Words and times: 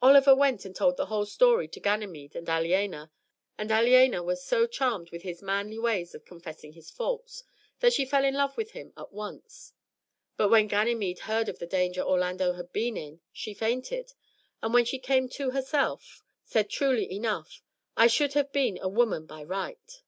Oliver 0.00 0.34
went 0.34 0.64
and 0.64 0.74
told 0.74 0.96
the 0.96 1.04
whole 1.12 1.26
story 1.26 1.68
to 1.68 1.78
Ganymede 1.78 2.34
and 2.34 2.48
Aliena, 2.48 3.10
and 3.58 3.70
Aliena 3.70 4.22
was 4.24 4.42
so 4.42 4.66
charmed 4.66 5.10
with 5.10 5.24
his 5.24 5.42
manly 5.42 5.78
ways 5.78 6.14
of 6.14 6.24
confessing 6.24 6.72
his 6.72 6.90
faults, 6.90 7.44
that 7.80 7.92
she 7.92 8.06
fell 8.06 8.24
in 8.24 8.32
love 8.32 8.56
with 8.56 8.70
him 8.70 8.94
at 8.96 9.12
once. 9.12 9.74
But 10.38 10.48
when 10.48 10.68
Ganymede 10.68 11.18
heard 11.18 11.50
of 11.50 11.58
the 11.58 11.66
danger 11.66 12.00
Orlando 12.00 12.54
had 12.54 12.72
been 12.72 12.96
in 12.96 13.20
she 13.30 13.52
fainted; 13.52 14.14
and 14.62 14.72
when 14.72 14.86
she 14.86 14.98
came 14.98 15.28
to 15.28 15.50
herself, 15.50 16.22
said 16.46 16.70
truly 16.70 17.12
enough, 17.12 17.62
"I 17.94 18.06
should 18.06 18.32
have 18.32 18.50
been 18.52 18.78
a 18.80 18.88
woman 18.88 19.26
by 19.26 19.42
right." 19.44 20.02